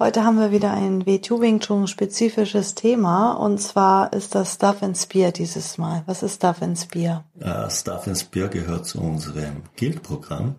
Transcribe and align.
Heute 0.00 0.22
haben 0.22 0.38
wir 0.38 0.52
wieder 0.52 0.72
ein 0.72 1.06
WTU 1.06 1.40
Wing 1.40 1.58
Chun 1.58 1.88
spezifisches 1.88 2.76
Thema 2.76 3.32
und 3.32 3.58
zwar 3.58 4.12
ist 4.12 4.32
das 4.36 4.54
Stuff 4.54 4.80
and 4.84 4.96
Spear 4.96 5.32
dieses 5.32 5.76
Mal. 5.76 6.04
Was 6.06 6.22
ist 6.22 6.36
Stuff 6.36 6.62
and 6.62 6.78
Spear? 6.78 7.24
Uh, 7.40 7.68
Stuff 7.68 8.06
and 8.06 8.16
Spear 8.16 8.46
gehört 8.46 8.86
zu 8.86 9.00
unserem 9.00 9.64
Guild-Programm. 9.76 10.54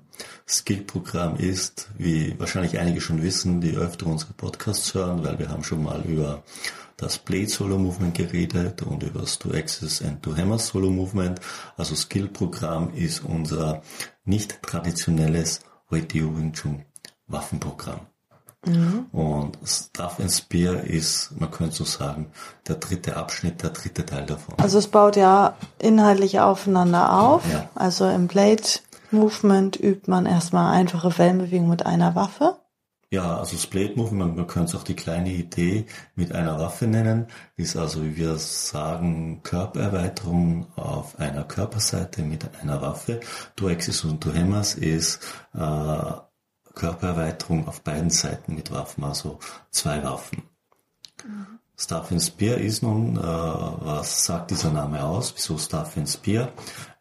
Guild-Programm 0.65 1.37
ist, 1.37 1.87
wie 1.97 2.37
wahrscheinlich 2.37 2.79
einige 2.79 2.99
schon 2.99 3.23
wissen, 3.23 3.61
die 3.61 3.77
öfter 3.77 4.07
unsere 4.07 4.33
Podcasts 4.33 4.93
hören, 4.93 5.23
weil 5.23 5.39
wir 5.39 5.47
haben 5.47 5.63
schon 5.63 5.83
mal 5.83 6.01
über 6.01 6.43
das 6.97 7.17
Blade 7.17 7.47
Solo 7.47 7.77
Movement 7.77 8.15
geredet 8.15 8.81
und 8.81 9.03
über 9.03 9.21
das 9.21 9.39
Two 9.39 9.53
Axis 9.53 10.01
and 10.01 10.21
Two 10.21 10.35
Hammers 10.35 10.67
Solo 10.67 10.89
Movement. 10.89 11.39
Also 11.77 11.95
Skill-Programm 11.95 12.93
ist 12.93 13.23
unser 13.23 13.83
nicht 14.25 14.61
traditionelles 14.63 15.61
WTU 15.89 16.35
Wing 16.35 16.51
Chun 16.51 16.83
Waffenprogramm. 17.27 18.01
Mhm. 18.65 19.05
Und 19.11 19.57
Stuff 19.63 20.19
and 20.19 20.31
Spear 20.31 20.83
ist, 20.83 21.31
man 21.39 21.49
könnte 21.49 21.75
so 21.75 21.85
sagen, 21.85 22.31
der 22.67 22.75
dritte 22.75 23.15
Abschnitt, 23.15 23.63
der 23.63 23.69
dritte 23.69 24.05
Teil 24.05 24.25
davon. 24.25 24.55
Also 24.57 24.79
es 24.79 24.87
baut 24.87 25.15
ja 25.15 25.55
inhaltlich 25.77 26.39
aufeinander 26.39 27.21
auf. 27.21 27.43
Ja. 27.51 27.69
Also 27.75 28.07
im 28.09 28.27
Blade 28.27 28.63
Movement 29.11 29.79
übt 29.79 30.09
man 30.09 30.25
erstmal 30.25 30.73
einfache 30.73 31.17
Wellenbewegung 31.17 31.69
mit 31.69 31.85
einer 31.85 32.15
Waffe. 32.15 32.57
Ja, 33.11 33.37
also 33.39 33.57
Blade 33.69 33.93
Movement, 33.95 34.35
man 34.35 34.45
könnte 34.45 34.69
es 34.69 34.75
auch 34.79 34.83
die 34.83 34.95
kleine 34.95 35.31
Idee 35.31 35.87
mit 36.13 36.31
einer 36.31 36.59
Waffe 36.59 36.85
nennen, 36.85 37.25
ist 37.55 37.75
also, 37.75 38.03
wie 38.03 38.17
wir 38.17 38.35
sagen, 38.37 39.41
Körpererweiterung 39.41 40.67
auf 40.75 41.17
einer 41.17 41.43
Körperseite 41.43 42.21
mit 42.21 42.45
einer 42.61 42.83
Waffe. 42.83 43.19
Du 43.55 43.67
Axis 43.67 44.03
und 44.03 44.23
du 44.23 44.31
Hammers 44.31 44.75
ist 44.75 45.25
äh, 45.55 46.11
Körpererweiterung 46.75 47.67
auf 47.67 47.81
beiden 47.81 48.09
Seiten 48.09 48.55
mit 48.55 48.71
Waffen, 48.71 49.03
also 49.03 49.39
zwei 49.71 50.03
Waffen. 50.03 50.43
Mhm. 51.25 51.59
Staff 51.77 52.11
Spear 52.19 52.57
ist 52.57 52.83
nun, 52.83 53.15
äh, 53.15 53.21
was 53.21 54.25
sagt 54.25 54.51
dieser 54.51 54.69
Name 54.71 55.01
aus? 55.01 55.33
Wieso 55.35 55.57
Staff 55.57 55.97
Spear? 56.05 56.51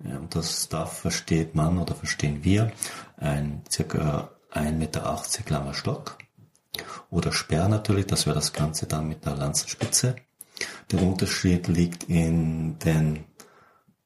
Ähm, 0.04 0.28
das 0.30 0.64
Staff 0.64 0.98
versteht 1.00 1.56
man 1.56 1.78
oder 1.78 1.96
verstehen 1.96 2.44
wir 2.44 2.70
ein 3.16 3.62
circa 3.68 4.30
1,80 4.52 4.72
Meter 4.72 5.18
langer 5.48 5.74
Stock 5.74 6.16
oder 7.10 7.32
Speer 7.32 7.68
natürlich, 7.68 8.06
das 8.06 8.26
wäre 8.26 8.36
das 8.36 8.52
Ganze 8.52 8.86
dann 8.86 9.08
mit 9.08 9.24
der 9.24 9.34
Lanzenspitze. 9.34 10.16
Der 10.90 11.02
Unterschied 11.02 11.68
liegt 11.68 12.04
in 12.04 12.78
den 12.78 13.24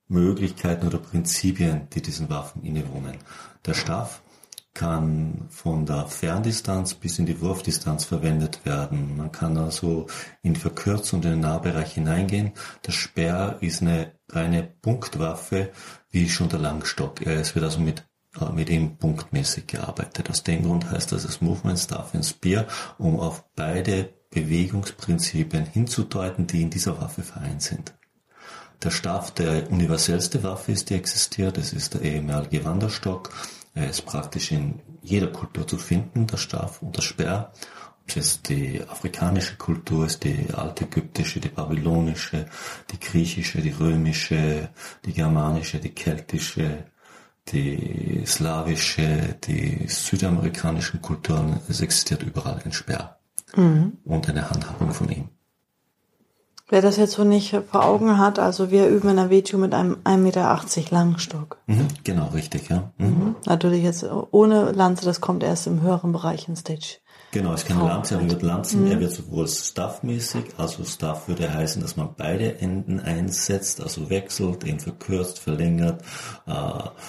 Möglichkeiten 0.08 0.86
oder 0.86 0.98
Prinzipien, 0.98 1.88
die 1.92 2.02
diesen 2.02 2.28
Waffen 2.28 2.62
innewohnen. 2.62 3.18
Der 3.66 3.74
Staff 3.74 4.22
kann 4.74 5.46
von 5.50 5.84
der 5.86 6.06
Ferndistanz 6.06 6.94
bis 6.94 7.18
in 7.18 7.26
die 7.26 7.40
Wurfdistanz 7.40 8.04
verwendet 8.04 8.64
werden. 8.64 9.16
Man 9.16 9.30
kann 9.30 9.56
also 9.58 10.06
in 10.42 10.56
Verkürzung 10.56 11.22
in 11.22 11.30
den 11.30 11.40
Nahbereich 11.40 11.94
hineingehen. 11.94 12.52
Der 12.86 12.92
Speer 12.92 13.58
ist 13.60 13.82
eine 13.82 14.12
reine 14.30 14.62
Punktwaffe, 14.62 15.70
wie 16.10 16.28
schon 16.28 16.48
der 16.48 16.60
Langstock. 16.60 17.26
Es 17.26 17.54
wird 17.54 17.64
also 17.64 17.80
mit 17.80 18.04
äh, 18.40 18.50
mit 18.52 18.70
ihm 18.70 18.96
punktmäßig 18.96 19.66
gearbeitet. 19.66 20.30
Aus 20.30 20.42
dem 20.42 20.62
Grund 20.62 20.90
heißt 20.90 21.12
das 21.12 21.24
das 21.24 21.40
Movement 21.40 21.78
Staff 21.78 22.14
and 22.14 22.24
Spear, 22.24 22.66
um 22.98 23.20
auf 23.20 23.44
beide 23.54 24.08
Bewegungsprinzipien 24.30 25.66
hinzudeuten, 25.66 26.46
die 26.46 26.62
in 26.62 26.70
dieser 26.70 27.00
Waffe 27.00 27.22
vereint 27.22 27.62
sind. 27.62 27.92
Der 28.82 28.90
Staff 28.90 29.30
der 29.32 29.70
universellste 29.70 30.42
Waffe 30.42 30.72
ist, 30.72 30.90
die 30.90 30.94
existiert, 30.94 31.58
das 31.58 31.72
ist 31.72 31.94
der 31.94 32.02
ehemalige 32.02 32.64
Wanderstock 32.64 33.30
er 33.74 33.90
ist 33.90 34.04
praktisch 34.04 34.52
in 34.52 34.80
jeder 35.02 35.28
Kultur 35.28 35.66
zu 35.66 35.78
finden, 35.78 36.26
der 36.26 36.36
Stab 36.36 36.82
und 36.82 36.96
der 36.96 37.02
Speer. 37.02 37.52
Ob 38.02 38.16
es 38.16 38.42
die 38.42 38.82
afrikanische 38.86 39.56
Kultur 39.56 40.06
ist, 40.06 40.24
die 40.24 40.46
altägyptische, 40.52 41.40
die 41.40 41.48
babylonische, 41.48 42.46
die 42.90 43.00
griechische, 43.00 43.62
die 43.62 43.70
römische, 43.70 44.70
die 45.04 45.12
germanische, 45.12 45.78
die 45.78 45.94
keltische, 45.94 46.84
die 47.48 48.22
slawische, 48.26 49.36
die 49.44 49.86
südamerikanischen 49.88 51.00
Kulturen. 51.00 51.60
Es 51.68 51.80
existiert 51.80 52.22
überall 52.22 52.60
ein 52.64 52.72
Speer 52.72 53.18
mhm. 53.56 53.98
und 54.04 54.28
eine 54.28 54.50
Handhabung 54.50 54.92
von 54.92 55.08
ihm. 55.10 55.28
Wer 56.72 56.80
das 56.80 56.96
jetzt 56.96 57.12
so 57.12 57.24
nicht 57.24 57.54
vor 57.70 57.84
Augen 57.84 58.16
hat, 58.16 58.38
also 58.38 58.70
wir 58.70 58.88
üben 58.88 59.10
in 59.10 59.16
der 59.16 59.30
WTU 59.30 59.58
mit 59.58 59.74
einem 59.74 59.98
1,80 60.04 60.16
Meter 60.16 60.58
langen 60.88 61.18
Stock. 61.18 61.58
Mhm, 61.66 61.86
genau, 62.02 62.28
richtig, 62.28 62.70
ja. 62.70 62.90
Mhm. 62.96 63.06
Mhm. 63.06 63.36
Natürlich 63.44 63.82
jetzt 63.82 64.06
ohne 64.30 64.72
Lanze, 64.72 65.04
das 65.04 65.20
kommt 65.20 65.42
erst 65.42 65.66
im 65.66 65.82
höheren 65.82 66.12
Bereich 66.12 66.48
in 66.48 66.56
Stage. 66.56 66.96
Genau, 67.30 67.52
es 67.52 67.64
ist 67.64 67.68
keine 67.68 67.82
Lanze, 67.82 68.14
er 68.14 68.30
wird 68.30 68.40
Lanzen, 68.40 68.86
mhm. 68.86 68.90
er 68.90 69.00
wird 69.00 69.12
sowohl 69.12 69.48
staffmäßig, 69.48 70.44
also 70.56 70.82
Staff 70.84 71.28
würde 71.28 71.52
heißen, 71.52 71.82
dass 71.82 71.98
man 71.98 72.14
beide 72.16 72.58
Enden 72.60 73.00
einsetzt, 73.00 73.82
also 73.82 74.08
wechselt, 74.08 74.64
ihn 74.64 74.80
verkürzt, 74.80 75.40
verlängert. 75.40 76.00
Äh, 76.46 76.52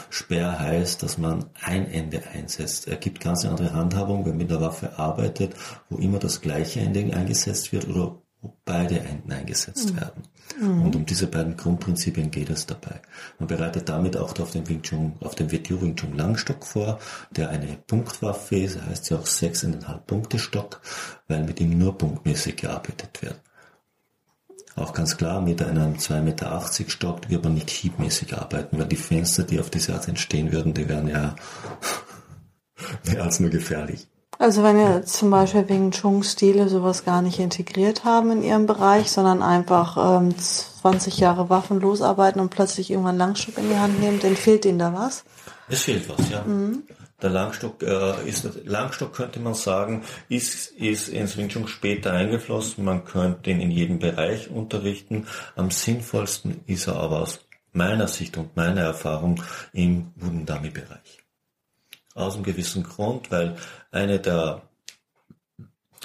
Sperr 0.10 0.60
heißt, 0.60 1.02
dass 1.04 1.18
man 1.18 1.46
ein 1.62 1.90
Ende 1.90 2.22
einsetzt. 2.34 2.90
Er 2.90 2.98
gibt 2.98 3.22
ganz 3.22 3.46
andere 3.46 3.74
Handhabung, 3.74 4.26
wenn 4.26 4.32
man 4.32 4.40
mit 4.40 4.52
der 4.52 4.60
Waffe 4.60 5.00
arbeitet, 5.00 5.56
wo 5.90 6.00
immer 6.00 6.20
das 6.20 6.42
gleiche 6.42 6.82
Ende 6.82 7.16
eingesetzt 7.16 7.72
wird 7.72 7.88
oder 7.88 8.23
wo 8.44 8.54
beide 8.66 9.00
Enden 9.00 9.32
eingesetzt 9.32 9.92
mhm. 9.92 9.98
werden. 10.02 10.24
Mhm. 10.60 10.82
Und 10.84 10.96
um 10.98 11.06
diese 11.06 11.28
beiden 11.28 11.56
Grundprinzipien 11.56 12.30
geht 12.30 12.50
es 12.50 12.66
dabei. 12.66 13.02
Man 13.40 13.48
bereitet 13.48 13.88
damit 13.90 14.18
auch 14.18 14.38
auf 14.38 14.52
den 14.52 14.68
Wing 14.68 14.82
Chun, 14.82 15.14
auf 15.22 15.34
den 15.34 15.52
WTU 15.52 15.82
Wing 15.82 15.96
Chun 15.96 16.16
Langstock 16.16 16.66
vor, 16.66 17.00
der 17.32 17.50
eine 17.50 17.78
Punktwaffe 17.88 18.58
ist, 18.58 18.82
heißt 18.82 19.10
ja 19.10 19.18
auch 19.18 19.26
6,5 19.26 19.98
Punkte 20.00 20.38
Stock, 20.38 20.82
weil 21.28 21.44
mit 21.44 21.60
ihm 21.62 21.78
nur 21.78 21.98
punktmäßig 21.98 22.58
gearbeitet 22.58 23.22
wird. 23.22 23.40
Auch 24.76 24.94
ganz 24.94 25.18
klar, 25.18 25.40
mit 25.40 25.62
einem 25.62 25.96
2,80 25.96 26.22
Meter 26.22 26.72
Stock 26.88 27.30
wird 27.30 27.44
man 27.44 27.54
nicht 27.54 27.70
hiebmäßig 27.70 28.36
arbeiten, 28.36 28.78
weil 28.80 28.88
die 28.88 28.96
Fenster, 28.96 29.44
die 29.44 29.60
auf 29.60 29.70
diese 29.70 29.94
Art 29.94 30.08
entstehen 30.08 30.52
würden, 30.52 30.74
die 30.74 30.90
wären 30.90 31.08
ja 31.08 31.36
mehr 33.06 33.24
als 33.24 33.40
nur 33.40 33.52
gefährlich. 33.52 34.08
Also 34.40 34.64
wenn 34.64 34.80
ihr 34.80 35.06
zum 35.06 35.30
Beispiel 35.30 35.70
wegen 35.70 35.92
Chung-Stile 35.92 36.68
sowas 36.68 37.06
gar 37.06 37.22
nicht 37.22 37.40
integriert 37.40 38.04
haben 38.04 38.32
in 38.32 38.44
ihrem 38.44 38.66
Bereich, 38.66 39.12
sondern 39.12 39.42
einfach 39.42 40.22
ähm, 40.22 40.38
20 40.38 41.18
Jahre 41.18 41.50
Waffen 41.50 41.80
losarbeiten 41.80 42.42
und 42.42 42.50
plötzlich 42.50 42.92
irgendwann 42.92 43.18
Langstock 43.18 43.58
in 43.58 43.70
die 43.70 43.78
Hand 43.78 44.00
nehmen, 44.00 44.20
dann 44.20 44.36
fehlt 44.36 44.66
ihnen 44.66 44.80
da 44.80 44.94
was? 44.94 45.24
Es 45.70 45.84
fehlt 45.84 46.10
was, 46.10 46.30
ja. 46.30 46.44
Mhm. 46.44 46.84
Der 47.22 47.30
Langstock 47.30 47.82
äh, 47.82 48.28
ist 48.28 48.66
Langstock 48.66 49.14
könnte 49.14 49.40
man 49.40 49.54
sagen, 49.54 50.04
ist, 50.28 50.72
ist 50.72 51.08
ins 51.08 51.38
Wing 51.38 51.48
Chun 51.48 51.70
später 51.70 52.12
eingeflossen. 52.12 52.84
Man 52.84 53.06
könnte 53.06 53.50
ihn 53.50 53.62
in 53.62 53.72
jedem 53.72 54.00
Bereich 54.00 54.50
unterrichten. 54.50 55.26
Am 55.56 55.72
sinnvollsten 55.72 56.62
ist 56.66 56.88
er 56.88 56.98
aber 56.98 57.22
aus 57.22 57.40
meiner 57.72 58.10
Sicht 58.10 58.36
und 58.38 58.58
meiner 58.58 58.82
Erfahrung 58.82 59.42
im 59.72 60.12
Wundami-Bereich. 60.18 61.23
Aus 62.14 62.36
einem 62.36 62.44
gewissen 62.44 62.84
Grund, 62.84 63.32
weil 63.32 63.56
eine 63.92 64.20
der 64.20 64.62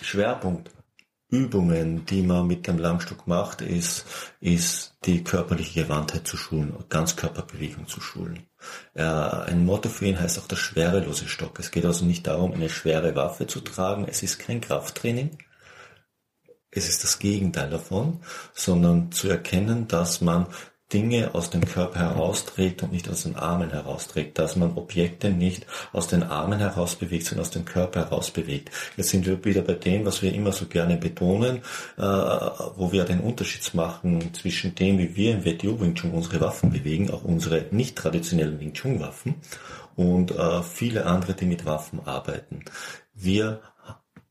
Schwerpunktübungen, 0.00 2.06
die 2.06 2.22
man 2.22 2.46
mit 2.46 2.66
dem 2.66 2.78
Langstock 2.78 3.26
macht, 3.26 3.60
ist, 3.60 4.06
ist 4.40 4.96
die 5.04 5.22
körperliche 5.22 5.82
Gewandtheit 5.82 6.26
zu 6.26 6.36
schulen, 6.36 6.74
Ganzkörperbewegung 6.88 7.88
zu 7.88 8.00
schulen. 8.00 8.46
Äh, 8.94 9.02
ein 9.02 9.64
Motto 9.64 9.88
für 9.88 10.06
ihn 10.06 10.20
heißt 10.20 10.38
auch 10.38 10.48
der 10.48 10.56
schwerelose 10.56 11.28
Stock. 11.28 11.58
Es 11.58 11.70
geht 11.70 11.84
also 11.84 12.04
nicht 12.04 12.26
darum, 12.26 12.52
eine 12.52 12.70
schwere 12.70 13.14
Waffe 13.14 13.46
zu 13.46 13.60
tragen. 13.60 14.06
Es 14.08 14.22
ist 14.22 14.38
kein 14.38 14.60
Krafttraining. 14.60 15.38
Es 16.70 16.88
ist 16.88 17.02
das 17.02 17.18
Gegenteil 17.18 17.70
davon, 17.70 18.20
sondern 18.52 19.10
zu 19.10 19.28
erkennen, 19.28 19.88
dass 19.88 20.20
man 20.20 20.46
Dinge 20.92 21.34
aus 21.34 21.50
dem 21.50 21.66
Körper 21.66 21.98
herausträgt 22.00 22.82
und 22.82 22.92
nicht 22.92 23.10
aus 23.10 23.24
den 23.24 23.36
Armen 23.36 23.70
herausträgt, 23.70 24.38
dass 24.38 24.56
man 24.56 24.74
Objekte 24.76 25.28
nicht 25.30 25.66
aus 25.92 26.08
den 26.08 26.22
Armen 26.22 26.58
heraus 26.58 26.96
bewegt, 26.96 27.26
sondern 27.26 27.44
aus 27.44 27.50
dem 27.50 27.66
Körper 27.66 28.00
heraus 28.00 28.30
bewegt. 28.30 28.70
Jetzt 28.96 29.10
sind 29.10 29.26
wir 29.26 29.44
wieder 29.44 29.60
bei 29.60 29.74
dem, 29.74 30.06
was 30.06 30.22
wir 30.22 30.32
immer 30.32 30.52
so 30.52 30.64
gerne 30.66 30.96
betonen, 30.96 31.58
äh, 31.98 32.02
wo 32.02 32.90
wir 32.90 33.04
den 33.04 33.20
Unterschied 33.20 33.74
machen 33.74 34.32
zwischen 34.32 34.74
dem, 34.74 34.98
wie 34.98 35.14
wir 35.14 35.32
im 35.32 35.44
WTO 35.44 35.78
Wing 35.78 35.94
Chun 35.94 36.12
unsere 36.12 36.40
Waffen 36.40 36.70
bewegen, 36.70 37.10
auch 37.10 37.22
unsere 37.22 37.66
nicht 37.70 37.96
traditionellen 37.96 38.58
Wing 38.58 38.72
Chun 38.72 38.98
Waffen 39.00 39.34
und 39.94 40.30
äh, 40.30 40.62
viele 40.62 41.04
andere, 41.04 41.34
die 41.34 41.46
mit 41.46 41.66
Waffen 41.66 42.00
arbeiten. 42.06 42.64
Wir 43.12 43.60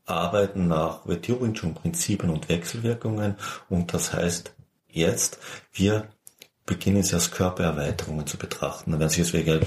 arbeiten 0.07 0.68
nach 0.68 1.06
Wing 1.06 1.54
Chun 1.54 1.75
Prinzipien 1.75 2.31
und 2.31 2.50
Wechselwirkungen 2.50 3.36
und 3.69 3.94
das 3.94 4.12
heißt 4.13 4.56
jetzt, 4.88 5.38
wir 5.71 6.07
beginnen 6.68 7.02
sie 7.02 7.16
als 7.16 7.31
Körpererweiterungen 7.31 8.28
zu 8.28 8.38
betrachten. 8.38 8.92
Dann 8.92 9.00
werden 9.00 9.10
sich 9.10 9.19
jetzt 9.19 9.34
welche, 9.34 9.62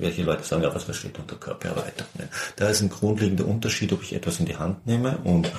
welche 0.00 0.22
Leute 0.24 0.42
sagen, 0.42 0.62
ja, 0.64 0.74
was 0.74 0.84
versteht 0.84 1.18
unter 1.18 1.36
Körpererweiterungen? 1.36 2.28
Da 2.56 2.68
ist 2.68 2.82
ein 2.82 2.90
grundlegender 2.90 3.46
Unterschied, 3.46 3.92
ob 3.94 4.02
ich 4.02 4.12
etwas 4.12 4.40
in 4.40 4.46
die 4.46 4.56
Hand 4.56 4.86
nehme 4.86 5.18
und 5.24 5.50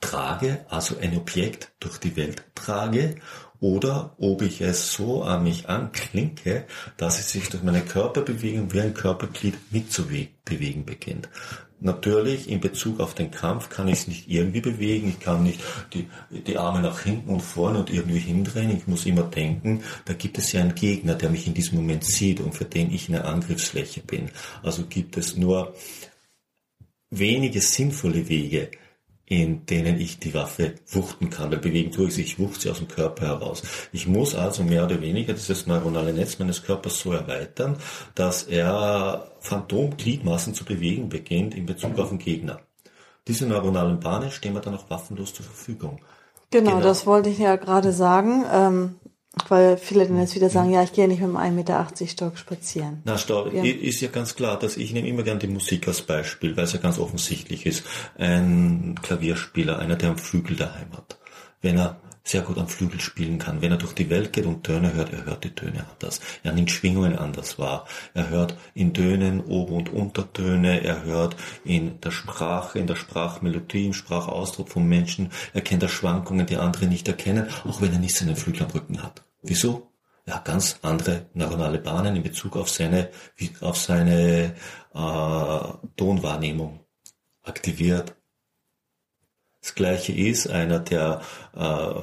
trage, 0.00 0.66
also 0.68 0.96
ein 1.00 1.16
Objekt 1.16 1.72
durch 1.80 1.98
die 1.98 2.16
Welt 2.16 2.42
trage, 2.54 3.14
oder 3.60 4.14
ob 4.18 4.42
ich 4.42 4.60
es 4.60 4.92
so 4.92 5.22
an 5.22 5.44
mich 5.44 5.68
anklinke, 5.68 6.66
dass 6.96 7.18
es 7.18 7.30
sich 7.30 7.48
durch 7.48 7.62
meine 7.62 7.80
Körperbewegung 7.80 8.72
wie 8.72 8.80
ein 8.80 8.94
Körperglied 8.94 9.54
mitzubewegen 9.72 10.84
beginnt. 10.84 11.28
Natürlich, 11.78 12.48
in 12.48 12.60
Bezug 12.60 13.00
auf 13.00 13.14
den 13.14 13.30
Kampf 13.30 13.68
kann 13.68 13.88
ich 13.88 13.98
es 13.98 14.08
nicht 14.08 14.30
irgendwie 14.30 14.62
bewegen. 14.62 15.08
Ich 15.10 15.20
kann 15.20 15.42
nicht 15.42 15.60
die, 15.92 16.08
die 16.30 16.56
Arme 16.56 16.80
nach 16.80 17.00
hinten 17.00 17.30
und 17.30 17.42
vorne 17.42 17.78
und 17.78 17.90
irgendwie 17.90 18.18
hindrehen. 18.18 18.74
Ich 18.74 18.86
muss 18.86 19.04
immer 19.04 19.24
denken, 19.24 19.82
da 20.06 20.14
gibt 20.14 20.38
es 20.38 20.52
ja 20.52 20.62
einen 20.62 20.74
Gegner, 20.74 21.14
der 21.14 21.28
mich 21.28 21.46
in 21.46 21.52
diesem 21.52 21.78
Moment 21.78 22.04
sieht 22.04 22.40
und 22.40 22.54
für 22.54 22.64
den 22.64 22.90
ich 22.92 23.08
eine 23.08 23.26
Angriffsfläche 23.26 24.00
bin. 24.00 24.30
Also 24.62 24.86
gibt 24.86 25.18
es 25.18 25.36
nur 25.36 25.74
wenige 27.10 27.60
sinnvolle 27.60 28.26
Wege, 28.28 28.70
in 29.26 29.66
denen 29.66 30.00
ich 30.00 30.20
die 30.20 30.34
Waffe 30.34 30.76
wuchten 30.86 31.30
kann. 31.30 31.50
Weil 31.50 31.58
bewegen 31.58 31.90
tue 31.90 32.06
ich 32.06 32.14
sie, 32.14 32.22
ich 32.22 32.38
wuchte 32.38 32.60
sie 32.60 32.70
aus 32.70 32.78
dem 32.78 32.88
Körper 32.88 33.26
heraus. 33.26 33.62
Ich 33.92 34.06
muss 34.06 34.34
also 34.34 34.62
mehr 34.62 34.84
oder 34.84 35.00
weniger 35.00 35.32
dieses 35.32 35.66
neuronale 35.66 36.12
Netz 36.12 36.38
meines 36.38 36.62
Körpers 36.62 37.00
so 37.00 37.12
erweitern, 37.12 37.76
dass 38.14 38.44
er 38.44 39.32
Phantomgliedmaßen 39.40 40.54
zu 40.54 40.64
bewegen 40.64 41.08
beginnt 41.08 41.54
in 41.54 41.66
Bezug 41.66 41.98
auf 41.98 42.10
den 42.10 42.18
Gegner. 42.18 42.60
Diese 43.26 43.46
neuronalen 43.46 43.98
Bahnen 43.98 44.30
stehen 44.30 44.54
mir 44.54 44.60
dann 44.60 44.76
auch 44.76 44.88
waffenlos 44.88 45.34
zur 45.34 45.44
Verfügung. 45.44 46.00
Genau, 46.52 46.72
genau. 46.72 46.82
das 46.82 47.06
wollte 47.06 47.28
ich 47.28 47.38
ja 47.38 47.56
gerade 47.56 47.90
sagen. 47.90 48.44
Ähm, 48.52 48.94
weil 49.48 49.76
viele 49.76 50.06
dann 50.06 50.18
jetzt 50.18 50.34
wieder 50.34 50.50
sagen, 50.50 50.70
ja, 50.70 50.82
ich 50.82 50.92
gehe 50.92 51.06
nicht 51.08 51.20
mit 51.20 51.36
einem 51.36 51.36
1,80 51.36 51.52
Meter 51.52 51.86
Stock 52.06 52.38
spazieren. 52.38 53.02
Na, 53.04 53.18
Stock, 53.18 53.52
ja. 53.52 53.62
ist 53.62 54.00
ja 54.00 54.08
ganz 54.08 54.34
klar, 54.34 54.58
dass 54.58 54.76
ich 54.76 54.92
nehme 54.92 55.08
immer 55.08 55.22
gern 55.22 55.38
die 55.38 55.46
Musik 55.46 55.86
als 55.88 56.02
Beispiel, 56.02 56.56
weil 56.56 56.64
es 56.64 56.72
ja 56.72 56.78
ganz 56.78 56.98
offensichtlich 56.98 57.66
ist. 57.66 57.84
Ein 58.16 58.96
Klavierspieler, 59.02 59.78
einer, 59.78 59.96
der 59.96 60.10
am 60.10 60.18
Flügel 60.18 60.56
daheim 60.56 60.92
hat. 60.92 61.18
Wenn 61.60 61.78
er 61.78 62.00
sehr 62.26 62.42
gut 62.42 62.58
am 62.58 62.68
Flügel 62.68 63.00
spielen 63.00 63.38
kann. 63.38 63.62
Wenn 63.62 63.70
er 63.70 63.78
durch 63.78 63.94
die 63.94 64.10
Welt 64.10 64.32
geht 64.32 64.46
und 64.46 64.64
Töne 64.64 64.92
hört, 64.94 65.12
er 65.12 65.24
hört 65.24 65.44
die 65.44 65.54
Töne 65.54 65.86
anders. 65.88 66.20
Er 66.42 66.52
nimmt 66.52 66.72
Schwingungen 66.72 67.16
anders 67.16 67.58
wahr. 67.58 67.86
Er 68.14 68.28
hört 68.30 68.56
in 68.74 68.92
Tönen 68.92 69.40
Ober- 69.44 69.74
und 69.74 69.92
Untertöne. 69.92 70.82
Er 70.82 71.04
hört 71.04 71.36
in 71.64 72.00
der 72.00 72.10
Sprache, 72.10 72.80
in 72.80 72.88
der 72.88 72.96
Sprachmelodie, 72.96 73.86
im 73.86 73.92
Sprachausdruck 73.92 74.68
von 74.68 74.88
Menschen. 74.88 75.30
Er 75.54 75.60
kennt 75.60 75.84
da 75.84 75.88
Schwankungen, 75.88 76.46
die 76.46 76.56
andere 76.56 76.86
nicht 76.86 77.06
erkennen, 77.06 77.46
auch 77.64 77.80
wenn 77.80 77.92
er 77.92 78.00
nicht 78.00 78.16
seinen 78.16 78.36
Flügel 78.36 78.64
am 78.64 78.70
Rücken 78.70 79.02
hat. 79.02 79.22
Wieso? 79.42 79.92
Er 80.24 80.34
hat 80.34 80.44
ganz 80.46 80.80
andere 80.82 81.26
neuronale 81.34 81.78
Bahnen 81.78 82.16
in 82.16 82.24
Bezug 82.24 82.56
auf 82.56 82.68
seine, 82.68 83.10
auf 83.60 83.76
seine 83.76 84.56
äh, 84.92 85.88
Tonwahrnehmung 85.96 86.80
aktiviert. 87.44 88.16
Das 89.66 89.74
gleiche 89.74 90.12
ist 90.12 90.48
einer, 90.48 90.78
der 90.78 91.22
äh, 91.52 91.94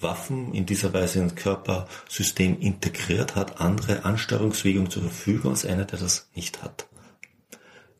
Waffen 0.00 0.52
in 0.52 0.66
dieser 0.66 0.92
Weise 0.92 1.20
ins 1.20 1.36
Körpersystem 1.36 2.58
integriert 2.58 3.36
hat, 3.36 3.60
andere 3.60 4.04
Ansteuerungswege 4.04 4.88
zur 4.88 5.02
Verfügung 5.02 5.52
als 5.52 5.64
einer, 5.64 5.84
der 5.84 6.00
das 6.00 6.28
nicht 6.34 6.64
hat. 6.64 6.88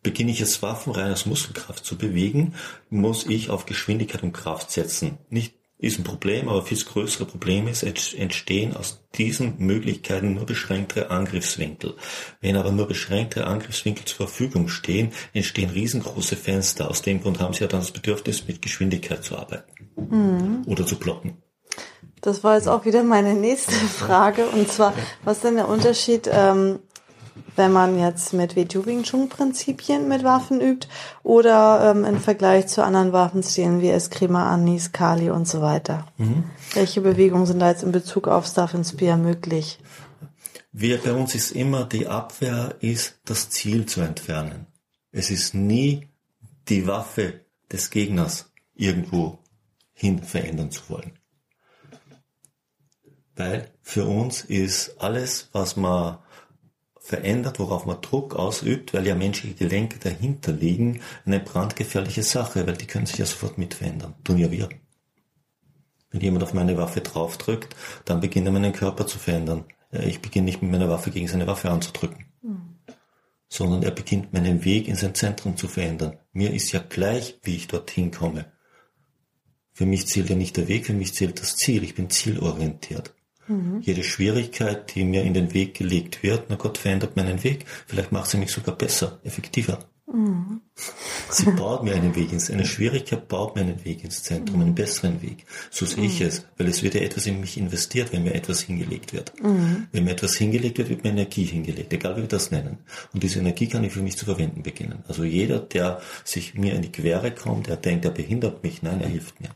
Beginne 0.03 0.33
ich 0.33 0.41
jetzt 0.41 0.61
Waffen 0.63 0.93
rein 0.93 1.13
aus 1.13 1.25
Muskelkraft 1.25 1.85
zu 1.85 1.97
bewegen, 1.97 2.57
muss 2.89 3.27
ich 3.27 3.49
auf 3.49 3.65
Geschwindigkeit 3.65 4.25
und 4.25 4.33
Kraft 4.33 4.73
setzen. 4.73 5.19
Nicht 5.29 5.55
ist 5.81 5.99
ein 5.99 6.05
Problem, 6.05 6.49
aber 6.49 6.63
viel 6.63 6.79
größere 6.79 7.25
Problem 7.25 7.67
ist, 7.67 7.83
entstehen 7.83 8.77
aus 8.77 9.05
diesen 9.17 9.55
Möglichkeiten 9.59 10.35
nur 10.35 10.47
beschränkte 10.47 11.11
Angriffswinkel. 11.11 11.95
Wenn 12.41 12.57
aber 12.57 12.71
nur 12.71 12.87
beschränkte 12.87 13.47
Angriffswinkel 13.47 14.05
zur 14.05 14.29
Verfügung 14.29 14.69
stehen, 14.69 15.13
entstehen 15.33 15.71
riesengroße 15.71 16.37
Fenster. 16.37 16.91
Aus 16.91 17.03
dem 17.03 17.23
Grund 17.23 17.41
haben 17.41 17.55
sie 17.55 17.63
ja 17.63 17.67
dann 17.67 17.81
das 17.81 17.93
Bedürfnis, 17.93 18.47
mit 18.47 18.63
Geschwindigkeit 18.63 19.25
zu 19.25 19.37
arbeiten 19.39 19.91
mhm. 19.97 20.63
oder 20.67 20.87
zu 20.87 20.99
blocken. 20.99 21.39
Das 22.21 22.45
war 22.45 22.57
jetzt 22.57 22.69
auch 22.69 22.85
wieder 22.85 23.03
meine 23.03 23.35
nächste 23.35 23.73
Frage. 23.73 24.47
Und 24.49 24.71
zwar, 24.71 24.93
was 25.25 25.39
ist 25.39 25.45
denn 25.45 25.57
der 25.57 25.69
Unterschied 25.69 26.29
ähm, 26.31 26.81
wenn 27.57 27.73
man 27.73 27.99
jetzt 27.99 28.33
mit 28.33 28.57
Wing 28.57 29.03
Chun 29.03 29.29
Prinzipien 29.29 30.09
mit 30.09 30.25
Waffen 30.25 30.61
übt 30.61 30.89
oder 31.23 31.91
ähm, 31.91 32.05
im 32.05 32.21
Vergleich 32.21 32.69
zu 32.69 32.85
anderen 32.85 33.13
Waffenstilen 33.13 33.81
wie 33.81 33.91
Eskrima, 33.91 34.53
Anis, 34.53 34.93
Kali 34.93 35.31
und 35.31 35.47
so 35.47 35.61
weiter. 35.61 36.07
Mhm. 36.19 36.45
Welche 36.75 37.01
Bewegungen 37.01 37.47
sind 37.47 37.61
da 37.61 37.71
jetzt 37.71 37.83
in 37.83 37.93
Bezug 37.93 38.29
auf 38.29 38.47
Staff 38.47 38.75
and 38.75 38.87
Spear 38.87 39.17
möglich? 39.17 39.79
Wir, 40.73 40.99
bei 40.99 41.13
uns 41.13 41.35
ist 41.35 41.51
immer 41.51 41.85
die 41.85 42.07
Abwehr 42.07 42.77
ist 42.81 43.21
das 43.25 43.51
Ziel 43.51 43.87
zu 43.87 44.01
entfernen. 44.01 44.67
Es 45.11 45.31
ist 45.31 45.55
nie 45.55 46.09
die 46.69 46.87
Waffe 46.87 47.41
des 47.73 47.91
Gegners 47.91 48.53
irgendwo 48.75 49.39
hin 49.93 50.23
verändern 50.23 50.71
zu 50.71 50.83
wollen. 50.89 51.13
Weil 53.35 53.71
für 53.83 54.05
uns 54.05 54.43
ist 54.43 55.01
alles, 55.01 55.49
was 55.53 55.77
man 55.77 56.19
verändert, 57.11 57.59
worauf 57.59 57.87
man 57.87 58.01
Druck 58.01 58.37
ausübt, 58.37 58.95
weil 58.95 59.05
ja 59.05 59.17
menschliche 59.17 59.57
Gelenke 59.57 59.99
dahinter 59.99 60.53
liegen, 60.53 61.01
eine 61.27 61.41
brandgefährliche 61.41 62.23
Sache, 62.23 62.67
weil 62.69 62.77
die 62.77 62.87
können 62.87 63.07
sich 63.07 63.19
ja 63.19 63.27
sofort 63.27 63.59
mit 63.59 63.75
verändern. 63.75 64.15
Tun 64.23 64.39
ja 64.39 64.51
wir. 64.53 64.69
Wenn 66.11 66.21
jemand 66.21 66.45
auf 66.45 66.55
meine 66.55 66.77
Waffe 66.77 67.01
draufdrückt, 67.01 67.75
dann 68.05 68.21
beginnt 68.21 68.47
er 68.47 68.53
meinen 68.53 68.73
Körper 68.73 69.09
zu 69.09 69.19
verändern. 69.19 69.65
Ich 69.91 70.21
beginne 70.21 70.45
nicht 70.45 70.63
mit 70.63 70.71
meiner 70.71 70.89
Waffe 70.89 71.11
gegen 71.11 71.27
seine 71.27 71.49
Waffe 71.49 71.69
anzudrücken, 71.69 72.27
mhm. 72.43 72.77
sondern 73.49 73.83
er 73.83 73.91
beginnt 73.91 74.33
meinen 74.33 74.65
Weg 74.65 74.87
in 74.87 74.95
sein 74.95 75.17
Zentrum 75.17 75.57
zu 75.57 75.67
verändern. 75.67 76.17
Mir 76.33 76.55
ist 76.55 76.71
ja 76.71 76.79
gleich, 76.79 77.41
wie 77.43 77.57
ich 77.57 77.67
dorthin 77.67 78.13
komme. 78.13 78.53
Für 79.73 79.87
mich 79.87 80.07
zählt 80.07 80.31
ja 80.31 80.37
nicht 80.37 80.57
der 80.57 80.69
Weg, 80.69 80.87
für 80.87 80.93
mich 80.93 81.15
zählt 81.15 81.41
das 81.41 81.57
Ziel. 81.57 81.83
Ich 81.83 81.97
bin 81.97 82.09
zielorientiert. 82.09 83.15
Mhm. 83.51 83.81
Jede 83.81 84.05
Schwierigkeit, 84.05 84.95
die 84.95 85.05
mir 85.05 85.25
in 85.25 85.35
den 85.35 85.53
Weg 85.53 85.75
gelegt 85.75 86.23
wird, 86.23 86.45
na 86.49 86.57
Gott 86.57 86.79
verändert 86.79 87.17
meinen 87.17 87.43
Weg. 87.43 87.67
Vielleicht 87.87 88.13
macht 88.13 88.31
sie 88.31 88.39
mich 88.39 88.53
sogar 88.53 88.77
besser, 88.77 89.19
effektiver. 89.25 89.81
Mhm. 90.13 90.61
Sie 91.31 91.51
baut 91.51 91.85
mir 91.85 91.95
einen 91.95 92.15
Weg 92.17 92.33
ins, 92.33 92.51
eine 92.51 92.67
Schwierigkeit 92.67 93.29
baut 93.29 93.55
mir 93.55 93.63
einen 93.63 93.85
Weg 93.85 94.03
ins 94.03 94.23
Zentrum, 94.23 94.61
einen 94.61 94.75
besseren 94.75 95.21
Weg. 95.23 95.45
So 95.71 95.87
sehe 95.87 96.05
ich 96.05 96.21
mhm. 96.21 96.27
es, 96.27 96.47
weil 96.57 96.69
es 96.69 96.83
wird 96.83 96.95
ja 96.95 97.01
etwas 97.01 97.27
in 97.27 97.41
mich 97.41 97.59
investiert, 97.59 98.13
wenn 98.13 98.25
mir 98.25 98.35
etwas 98.35 98.61
hingelegt 98.61 99.13
wird. 99.13 99.33
Mhm. 99.43 99.89
Wenn 99.93 100.05
mir 100.05 100.13
etwas 100.13 100.37
hingelegt 100.37 100.79
wird, 100.79 100.89
wird 100.89 101.05
mir 101.05 101.11
Energie 101.11 101.45
hingelegt, 101.45 101.93
egal 101.93 102.17
wie 102.17 102.23
wir 102.23 102.29
das 102.29 102.51
nennen. 102.51 102.79
Und 103.13 103.23
diese 103.23 103.41
Energie 103.41 103.69
kann 103.69 103.85
ich 103.85 103.93
für 103.93 104.03
mich 104.03 104.17
zu 104.17 104.25
verwenden 104.25 104.63
beginnen. 104.63 105.05
Also 105.07 105.25
jeder, 105.25 105.61
der 105.61 106.01
sich 106.25 106.55
mir 106.55 106.75
in 106.75 106.83
die 106.83 106.93
Quere 106.93 107.33
kommt, 107.33 107.69
der 107.69 107.77
denkt, 107.77 108.05
er 108.05 108.13
behindert 108.13 108.63
mich, 108.63 108.83
nein, 108.83 109.01
er 109.01 109.09
hilft 109.09 109.41
mir. 109.41 109.51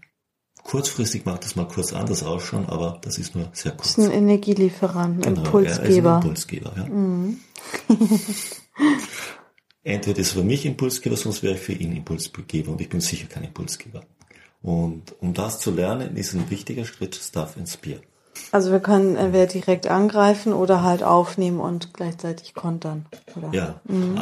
Kurzfristig 0.65 1.27
mag 1.27 1.43
das 1.43 1.57
mal 1.57 1.69
kurz 1.69 1.93
anders 1.93 2.23
ausschauen, 2.23 2.65
aber 2.67 2.99
das 3.03 3.19
ist 3.19 3.35
nur 3.35 3.51
sehr 3.53 3.73
kurz. 3.73 3.97
Das 3.97 4.07
ist 4.07 4.11
ein 4.11 4.17
Energielieferant, 4.17 5.25
ein 5.25 5.35
genau, 5.35 5.47
Impulsgeber. 5.47 5.83
Er 5.83 5.89
ist 5.91 6.07
ein 6.07 6.15
Impulsgeber, 6.15 6.73
ja. 6.77 6.85
Mhm. 6.87 7.41
Entweder 9.85 10.19
ist 10.19 10.33
er 10.33 10.41
für 10.41 10.45
mich 10.45 10.65
Impulsgeber, 10.65 11.17
sonst 11.17 11.43
wäre 11.43 11.55
ich 11.55 11.61
für 11.61 11.75
ihn 11.75 11.95
Impulsgeber 11.95 12.73
und 12.73 12.81
ich 12.81 12.89
bin 12.89 13.01
sicher 13.01 13.27
kein 13.27 13.45
Impulsgeber. 13.45 14.03
Und 14.63 15.15
um 15.21 15.35
das 15.35 15.61
zu 15.61 15.71
lernen, 15.71 16.17
ist 16.17 16.33
ein 16.33 16.49
wichtiger 16.49 16.87
Schritt 16.87 17.15
Stuff 17.15 17.59
and 17.59 17.69
Spear. 17.69 18.01
Also 18.53 18.73
wir 18.73 18.81
können 18.81 19.17
entweder 19.17 19.47
direkt 19.47 19.87
angreifen 19.87 20.53
oder 20.53 20.83
halt 20.83 21.03
aufnehmen 21.03 21.61
und 21.61 21.95
gleichzeitig 21.95 22.55
kontern. 22.55 23.07
Oder? 23.37 23.51
Ja, 23.53 23.81
mhm. 23.85 24.21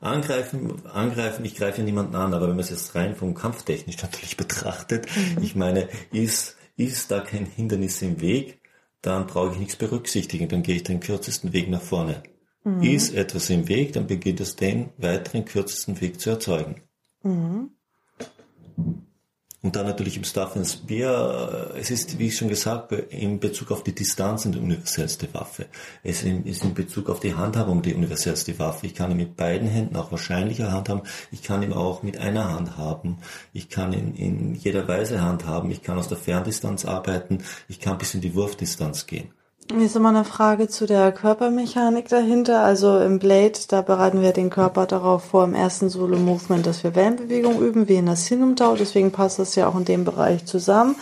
angreifen, 0.00 0.82
angreifen, 0.92 1.44
ich 1.44 1.56
greife 1.56 1.82
niemanden 1.82 2.14
an, 2.14 2.34
aber 2.34 2.48
wenn 2.48 2.56
man 2.56 2.60
es 2.60 2.70
jetzt 2.70 2.94
rein 2.94 3.16
vom 3.16 3.34
Kampftechnisch 3.34 3.96
natürlich 4.02 4.36
betrachtet, 4.36 5.06
mhm. 5.16 5.42
ich 5.42 5.56
meine, 5.56 5.88
ist, 6.12 6.56
ist 6.76 7.10
da 7.10 7.20
kein 7.20 7.46
Hindernis 7.46 8.02
im 8.02 8.20
Weg, 8.20 8.60
dann 9.02 9.26
brauche 9.26 9.52
ich 9.52 9.58
nichts 9.58 9.76
berücksichtigen, 9.76 10.48
dann 10.48 10.62
gehe 10.62 10.76
ich 10.76 10.82
den 10.82 11.00
kürzesten 11.00 11.52
Weg 11.52 11.70
nach 11.70 11.82
vorne. 11.82 12.22
Mhm. 12.64 12.82
Ist 12.82 13.14
etwas 13.14 13.48
im 13.50 13.68
Weg, 13.68 13.92
dann 13.92 14.06
beginnt 14.06 14.40
es 14.40 14.56
den 14.56 14.90
weiteren 14.98 15.44
kürzesten 15.44 16.00
Weg 16.00 16.20
zu 16.20 16.30
erzeugen. 16.30 16.82
Mhm. 17.22 17.70
Und 19.62 19.74
dann 19.74 19.86
natürlich 19.86 20.16
im 20.16 20.24
Staff 20.24 20.54
and 20.54 20.66
Spear, 20.66 21.72
äh, 21.74 21.80
es 21.80 21.90
ist, 21.90 22.18
wie 22.18 22.28
ich 22.28 22.36
schon 22.36 22.48
gesagt 22.48 22.92
habe, 22.92 22.96
in 22.96 23.40
Bezug 23.40 23.72
auf 23.72 23.82
die 23.82 23.94
Distanz 23.94 24.42
die 24.42 24.58
universellste 24.58 25.32
Waffe. 25.34 25.66
Es 26.02 26.22
ist 26.22 26.62
in 26.62 26.74
Bezug 26.74 27.08
auf 27.08 27.20
die 27.20 27.34
Handhabung 27.34 27.82
die 27.82 27.94
universellste 27.94 28.58
Waffe. 28.58 28.86
Ich 28.86 28.94
kann 28.94 29.10
ihn 29.10 29.16
mit 29.16 29.36
beiden 29.36 29.68
Händen 29.68 29.96
auch 29.96 30.12
wahrscheinlicher 30.12 30.72
handhaben. 30.72 31.02
Ich 31.32 31.42
kann 31.42 31.62
ihn 31.62 31.72
auch 31.72 32.02
mit 32.02 32.18
einer 32.18 32.52
Hand 32.52 32.76
haben. 32.76 33.18
Ich 33.52 33.68
kann 33.68 33.92
ihn 33.92 34.14
in 34.14 34.54
jeder 34.54 34.86
Weise 34.88 35.22
handhaben. 35.22 35.70
Ich 35.70 35.82
kann 35.82 35.98
aus 35.98 36.08
der 36.08 36.18
Ferndistanz 36.18 36.84
arbeiten. 36.84 37.42
Ich 37.68 37.80
kann 37.80 37.98
bis 37.98 38.14
in 38.14 38.20
die 38.20 38.34
Wurfdistanz 38.34 39.06
gehen. 39.06 39.30
Mir 39.72 39.86
ist 39.86 39.96
immer 39.96 40.10
eine 40.10 40.24
Frage 40.24 40.68
zu 40.68 40.86
der 40.86 41.10
Körpermechanik 41.12 42.08
dahinter. 42.08 42.62
Also 42.62 43.00
im 43.00 43.18
Blade, 43.18 43.58
da 43.68 43.82
bereiten 43.82 44.22
wir 44.22 44.32
den 44.32 44.48
Körper 44.48 44.86
darauf 44.86 45.24
vor, 45.24 45.44
im 45.44 45.54
ersten 45.54 45.88
Solo-Movement, 45.88 46.64
dass 46.66 46.84
wir 46.84 46.94
Wellenbewegung 46.94 47.60
üben, 47.60 47.88
wie 47.88 47.96
in 47.96 48.06
der 48.06 48.16
Sinum-Tau. 48.16 48.76
Deswegen 48.76 49.10
passt 49.10 49.38
das 49.38 49.56
ja 49.56 49.66
auch 49.66 49.76
in 49.76 49.84
dem 49.84 50.04
Bereich 50.04 50.46
zusammen. 50.46 50.96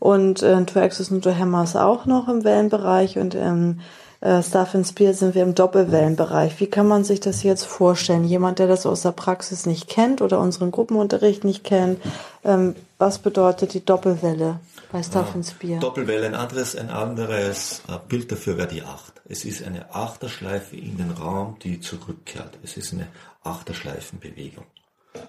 Und 0.00 0.42
äh, 0.42 0.64
Two 0.64 0.80
Axis 0.80 1.10
und 1.10 1.22
Two 1.22 1.34
Hammers 1.34 1.76
auch 1.76 2.06
noch 2.06 2.28
im 2.28 2.42
Wellenbereich. 2.42 3.18
Und 3.18 3.34
im 3.34 3.80
äh, 4.20 4.42
Staff 4.42 4.74
and 4.74 4.86
Spear 4.86 5.14
sind 5.14 5.34
wir 5.34 5.42
im 5.42 5.54
Doppelwellenbereich. 5.54 6.60
Wie 6.60 6.66
kann 6.66 6.86
man 6.86 7.04
sich 7.04 7.20
das 7.20 7.42
jetzt 7.42 7.64
vorstellen? 7.64 8.24
Jemand, 8.24 8.58
der 8.58 8.66
das 8.66 8.86
aus 8.86 9.02
der 9.02 9.12
Praxis 9.12 9.66
nicht 9.66 9.88
kennt 9.88 10.22
oder 10.22 10.40
unseren 10.40 10.70
Gruppenunterricht 10.70 11.44
nicht 11.44 11.64
kennt, 11.64 12.00
ähm, 12.44 12.74
was 12.98 13.18
bedeutet 13.18 13.74
die 13.74 13.84
Doppelwelle? 13.84 14.60
bei 14.90 15.02
Staffensbier. 15.02 15.74
Ja, 15.74 15.80
Doppelwelle, 15.80 16.26
ein 16.26 16.34
anderes, 16.34 16.76
ein 16.76 16.90
anderes 16.90 17.82
äh, 17.88 17.98
Bild 18.08 18.32
dafür 18.32 18.58
wäre 18.58 18.68
die 18.68 18.82
Acht. 18.82 19.20
Es 19.28 19.44
ist 19.44 19.62
eine 19.62 19.94
Achterschleife 19.94 20.76
in 20.76 20.96
den 20.96 21.12
Raum, 21.12 21.56
die 21.62 21.80
zurückkehrt. 21.80 22.58
Es 22.62 22.76
ist 22.76 22.92
eine 22.92 23.08
Achterschleifenbewegung. 23.42 24.64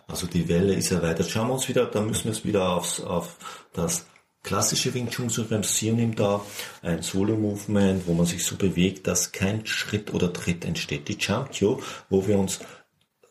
Also 0.08 0.28
die 0.28 0.48
Welle 0.48 0.74
ist 0.74 0.92
erweitert. 0.92 1.30
Schauen 1.30 1.48
wir 1.48 1.54
uns 1.54 1.68
wieder, 1.68 1.86
da 1.86 2.02
müssen 2.02 2.26
wir 2.26 2.32
es 2.32 2.46
wieder 2.46 2.70
aufs, 2.70 3.00
auf 3.00 3.66
das 3.74 4.06
klassische 4.44 4.94
Wing 4.94 5.10
Chun 5.10 5.30
reduzieren 5.30 6.16
da 6.16 6.42
ein 6.82 7.02
Solo-Movement, 7.02 8.08
wo 8.08 8.14
man 8.14 8.26
sich 8.26 8.44
so 8.44 8.56
bewegt, 8.56 9.08
dass 9.08 9.32
kein 9.32 9.66
Schritt 9.66 10.14
oder 10.14 10.34
Tritt 10.34 10.66
entsteht. 10.66 11.08
Die 11.08 11.18
Jump 11.20 11.52
Kyo, 11.52 11.82
wo 12.10 12.28
wir 12.28 12.38
uns 12.38 12.60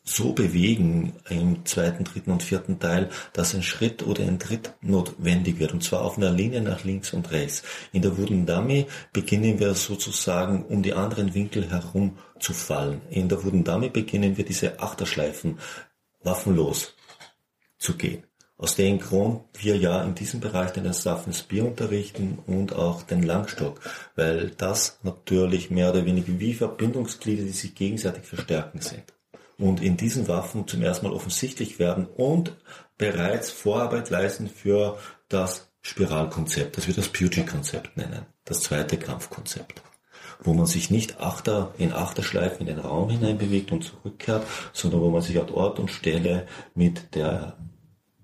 so 0.03 0.33
bewegen 0.33 1.15
im 1.29 1.65
zweiten, 1.67 2.05
dritten 2.05 2.33
und 2.33 2.43
vierten 2.43 2.79
Teil, 2.79 3.11
dass 3.33 3.55
ein 3.55 3.63
Schritt 3.63 4.03
oder 4.03 4.25
ein 4.25 4.39
Tritt 4.39 4.73
notwendig 4.81 5.59
wird, 5.59 5.73
und 5.73 5.85
zwar 5.85 6.03
auf 6.03 6.17
einer 6.17 6.31
Linie 6.31 6.63
nach 6.63 6.85
links 6.85 7.13
und 7.13 7.31
rechts. 7.31 7.63
In 7.93 8.03
der 8.03 8.17
Wooden 8.17 8.47
Dummy 8.47 8.87
beginnen 9.13 9.61
wir 9.61 9.75
sozusagen 9.75 10.65
um 10.65 10.83
die 10.83 10.95
anderen 10.95 11.35
Winkel 11.35 11.71
herum 11.71 12.19
zu 12.39 12.53
fallen. 12.53 13.03
In 13.11 13.29
der 13.29 13.45
Wooden 13.45 13.65
Dummy 13.65 13.89
beginnen 13.89 14.37
wir 14.37 14.45
diese 14.45 14.81
Achterschleifen 14.81 15.59
waffenlos 16.23 16.95
zu 17.79 17.97
gehen. 17.97 18.25
Aus 18.61 18.77
dem 18.77 18.99
Grund 18.99 19.41
wir 19.55 19.79
ja 19.79 20.03
in 20.03 20.15
diesem 20.15 20.41
Bereich 20.41 20.73
den 20.73 20.93
Saffen 20.93 21.33
Spear 21.33 21.67
unterrichten 21.67 22.41
und 22.47 22.75
auch 22.75 23.03
den 23.03 23.23
Langstock, 23.23 23.81
weil 24.17 24.51
das 24.51 24.99
natürlich 25.03 25.71
mehr 25.71 25.89
oder 25.89 26.05
weniger 26.05 26.39
wie 26.39 26.53
Verbindungsglieder, 26.53 27.45
die 27.45 27.53
sich 27.53 27.75
gegenseitig 27.75 28.25
verstärken 28.25 28.83
sind. 28.83 29.05
Und 29.57 29.83
in 29.83 29.97
diesen 29.97 30.29
Waffen 30.29 30.69
zum 30.69 30.83
ersten 30.83 31.07
Mal 31.07 31.15
offensichtlich 31.15 31.79
werden 31.79 32.05
und 32.05 32.55
bereits 32.99 33.51
Vorarbeit 33.51 34.11
leisten 34.11 34.51
für 34.51 34.99
das 35.31 35.71
Spiralkonzept, 35.81 36.77
das 36.77 36.87
wir 36.87 36.93
das 36.93 37.09
Puget-Konzept 37.09 37.97
nennen, 37.97 38.27
das 38.45 38.61
zweite 38.61 38.99
Kampfkonzept, 38.99 39.81
wo 40.43 40.53
man 40.53 40.67
sich 40.67 40.91
nicht 40.91 41.19
Achter 41.19 41.73
in 41.79 41.95
Achterschleifen 41.95 42.67
in 42.67 42.77
den 42.77 42.85
Raum 42.85 43.09
hinein 43.09 43.39
bewegt 43.39 43.73
und 43.73 43.85
zurückkehrt, 43.85 44.47
sondern 44.75 45.01
wo 45.01 45.09
man 45.09 45.23
sich 45.23 45.41
an 45.41 45.49
Ort 45.49 45.79
und 45.79 45.91
Stelle 45.91 46.47
mit 46.75 47.15
der 47.15 47.57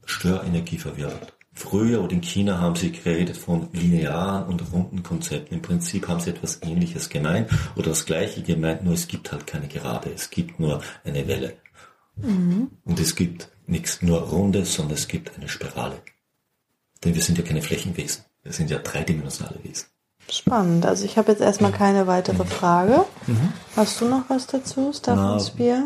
Störenergie 0.07 0.79
verwirrt. 0.79 1.35
Früher 1.53 2.03
oder 2.03 2.13
in 2.13 2.23
China 2.23 2.61
haben 2.61 2.77
sie 2.77 2.93
geredet 2.93 3.37
von 3.37 3.69
linearen 3.73 4.47
und 4.47 4.73
runden 4.73 5.03
Konzepten. 5.03 5.55
Im 5.55 5.63
Prinzip 5.63 6.07
haben 6.07 6.21
sie 6.21 6.31
etwas 6.31 6.63
Ähnliches 6.63 7.09
gemeint 7.09 7.51
oder 7.77 7.89
das 7.89 8.05
Gleiche 8.05 8.43
gemeint, 8.43 8.85
nur 8.85 8.93
es 8.93 9.09
gibt 9.09 9.33
halt 9.33 9.47
keine 9.47 9.67
Gerade, 9.67 10.11
es 10.15 10.29
gibt 10.29 10.61
nur 10.61 10.83
eine 11.03 11.27
Welle. 11.27 11.55
Mhm. 12.17 12.71
Und 12.85 13.01
es 13.01 13.15
gibt 13.15 13.49
nichts 13.67 14.03
nur 14.03 14.21
Rundes, 14.21 14.75
sondern 14.75 14.95
es 14.95 15.09
gibt 15.09 15.35
eine 15.35 15.49
Spirale. 15.49 15.97
Denn 17.03 17.15
wir 17.15 17.23
sind 17.23 17.39
ja 17.39 17.45
keine 17.45 17.63
Flächenwesen, 17.63 18.25
wir 18.43 18.53
sind 18.53 18.71
ja 18.71 18.79
dreidimensionale 18.79 19.59
Wesen. 19.63 19.87
Spannend. 20.29 20.85
Also 20.85 21.05
ich 21.05 21.17
habe 21.17 21.33
jetzt 21.33 21.41
erstmal 21.41 21.73
keine 21.73 22.07
weitere 22.07 22.45
mhm. 22.45 22.49
Frage. 22.49 23.05
Mhm. 23.27 23.53
Hast 23.77 24.01
du 24.01 24.09
noch 24.09 24.29
was 24.29 24.47
dazu, 24.47 24.93
Stefan 24.93 25.41
Spear? 25.41 25.85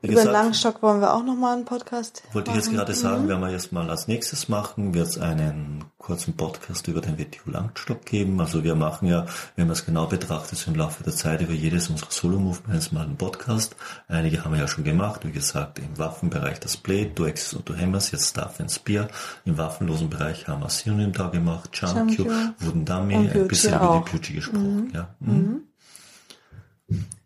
Wie 0.00 0.06
Über 0.06 0.20
gesagt, 0.20 0.32
Langstock 0.32 0.82
wollen 0.82 1.00
wir 1.00 1.12
auch 1.12 1.24
nochmal 1.24 1.56
einen 1.56 1.64
Podcast 1.64 2.22
Wollte 2.32 2.50
machen. 2.50 2.60
ich 2.60 2.66
jetzt 2.66 2.74
gerade 2.74 2.94
sagen, 2.94 3.24
mhm. 3.24 3.28
werden 3.28 3.40
wir 3.40 3.50
jetzt 3.50 3.72
mal 3.72 3.90
als 3.90 4.06
nächstes 4.06 4.48
machen, 4.48 4.94
wird 4.94 5.08
es 5.08 5.18
einen 5.18 5.86
kurzen 5.98 6.36
Podcast 6.36 6.86
über 6.86 7.00
den 7.00 7.18
WTO 7.18 7.50
Langstock 7.50 8.04
geben. 8.06 8.40
Also 8.40 8.62
wir 8.62 8.76
machen 8.76 9.08
ja, 9.08 9.26
wenn 9.56 9.66
man 9.66 9.72
es 9.72 9.84
genau 9.84 10.06
betrachtet, 10.06 10.56
so 10.56 10.70
im 10.70 10.76
Laufe 10.76 11.02
der 11.02 11.12
Zeit 11.12 11.40
über 11.40 11.52
jedes 11.52 11.90
unserer 11.90 12.12
Solo-Movements 12.12 12.92
mal 12.92 13.02
einen 13.02 13.16
Podcast. 13.16 13.74
Einige 14.06 14.44
haben 14.44 14.52
wir 14.52 14.60
ja 14.60 14.68
schon 14.68 14.84
gemacht, 14.84 15.26
wie 15.26 15.32
gesagt, 15.32 15.80
im 15.80 15.98
Waffenbereich 15.98 16.60
das 16.60 16.76
Blade, 16.76 17.10
Du 17.16 17.24
Axis 17.24 17.54
und 17.54 17.68
Du 17.68 17.76
Hammers, 17.76 18.12
jetzt 18.12 18.30
Staff 18.30 18.60
and 18.60 18.70
Spear. 18.70 19.08
Im 19.44 19.58
waffenlosen 19.58 20.08
Bereich 20.10 20.46
haben 20.46 20.62
wir 20.62 20.70
Synonym 20.70 21.12
da 21.12 21.26
gemacht, 21.26 21.70
Junkyu, 21.76 22.26
Wooden 22.60 22.84
Dummy, 22.84 23.16
ein 23.16 23.48
bisschen 23.48 23.74
über 23.74 24.04
die 24.04 24.10
Pucci 24.10 24.34
gesprochen. 24.34 24.84
Mhm. 24.84 24.94
Ja. 24.94 25.08
Mhm. 25.18 25.62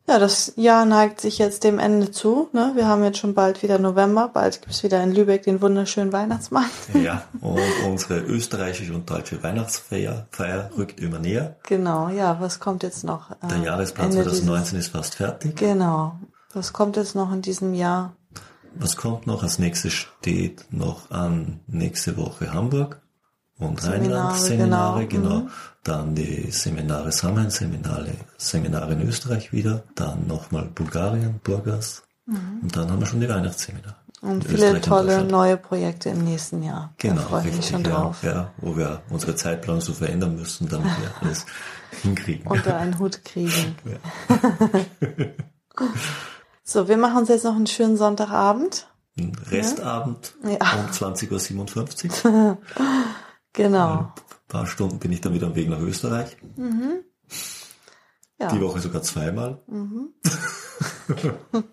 Ja, 0.08 0.18
das 0.18 0.52
Jahr 0.56 0.84
neigt 0.84 1.20
sich 1.20 1.38
jetzt 1.38 1.62
dem 1.62 1.78
Ende 1.78 2.10
zu. 2.10 2.48
Ne? 2.52 2.72
Wir 2.74 2.88
haben 2.88 3.04
jetzt 3.04 3.18
schon 3.18 3.34
bald 3.34 3.62
wieder 3.62 3.78
November, 3.78 4.28
bald 4.32 4.60
gibt's 4.60 4.82
wieder 4.82 5.02
in 5.02 5.14
Lübeck 5.14 5.44
den 5.44 5.62
wunderschönen 5.62 6.12
Weihnachtsmarkt. 6.12 6.70
Ja, 6.94 7.22
und 7.40 7.60
unsere 7.86 8.18
österreichische 8.20 8.92
und 8.94 9.08
deutsche 9.08 9.42
Weihnachtsfeier 9.42 10.26
Feier 10.30 10.70
rückt 10.76 11.00
immer 11.00 11.18
näher. 11.18 11.56
Genau, 11.64 12.08
ja, 12.08 12.40
was 12.40 12.58
kommt 12.60 12.82
jetzt 12.82 13.04
noch? 13.04 13.30
Äh, 13.30 13.48
Der 13.48 13.58
Jahresplan 13.58 14.12
2019 14.12 14.78
ist 14.78 14.88
fast 14.88 15.14
fertig. 15.16 15.56
Genau. 15.56 16.16
Was 16.52 16.72
kommt 16.72 16.96
jetzt 16.96 17.14
noch 17.14 17.32
in 17.32 17.40
diesem 17.42 17.72
Jahr? 17.72 18.14
Was 18.74 18.96
kommt 18.96 19.26
noch? 19.26 19.42
Als 19.42 19.58
nächstes 19.58 19.92
steht 19.92 20.64
noch 20.70 21.10
an 21.10 21.60
nächste 21.66 22.16
Woche 22.16 22.52
Hamburg 22.52 23.01
und 23.58 23.82
Rheinland-Seminare, 23.84 25.06
genau. 25.06 25.28
genau. 25.28 25.40
Mhm. 25.40 25.50
Dann 25.84 26.14
die 26.14 26.50
Seminare 26.50 27.10
Sammeln, 27.10 27.50
Seminare, 27.50 28.12
Seminare 28.38 28.92
in 28.92 29.08
Österreich 29.08 29.52
wieder, 29.52 29.82
dann 29.94 30.26
nochmal 30.26 30.70
Bulgarien, 30.74 31.40
Burgas 31.42 32.04
mhm. 32.26 32.60
und 32.62 32.76
dann 32.76 32.90
haben 32.90 33.00
wir 33.00 33.06
schon 33.06 33.20
die 33.20 33.28
Weihnachtsseminare. 33.28 33.96
Und 34.22 34.44
viele 34.44 34.80
tolle 34.80 35.24
neue 35.24 35.56
Projekte 35.56 36.10
im 36.10 36.22
nächsten 36.22 36.62
Jahr. 36.62 36.94
Genau, 36.98 37.16
da 37.16 37.22
freue 37.22 37.48
ich 37.48 37.56
mich 37.56 37.66
schon 37.66 37.82
ja, 37.84 37.90
drauf. 37.90 38.22
Ja, 38.22 38.52
wo 38.58 38.76
wir 38.76 39.02
unsere 39.10 39.34
Zeitplanung 39.34 39.80
so 39.80 39.92
verändern 39.92 40.36
müssen, 40.36 40.68
damit 40.68 40.92
wir 41.00 41.10
alles 41.20 41.44
hinkriegen. 42.02 42.46
Unter 42.46 42.76
einen 42.76 43.00
Hut 43.00 43.24
kriegen. 43.24 43.74
so, 46.62 46.86
wir 46.86 46.96
machen 46.96 47.18
uns 47.18 47.30
jetzt 47.30 47.44
noch 47.44 47.56
einen 47.56 47.66
schönen 47.66 47.96
Sonntagabend. 47.96 48.86
Restabend 49.50 50.34
ja. 50.44 50.52
um 50.52 50.86
20.57 50.90 52.24
Uhr. 52.24 52.58
Genau. 53.52 53.98
Ein 53.98 54.12
paar 54.48 54.66
Stunden 54.66 54.98
bin 54.98 55.12
ich 55.12 55.20
dann 55.20 55.34
wieder 55.34 55.46
am 55.46 55.54
Weg 55.54 55.68
nach 55.68 55.80
Österreich. 55.80 56.36
Mhm. 56.56 57.00
Ja. 58.38 58.48
Die 58.48 58.60
Woche 58.60 58.80
sogar 58.80 59.02
zweimal. 59.02 59.58
Mhm. 59.66 60.08